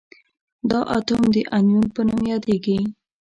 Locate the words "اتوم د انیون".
0.97-1.85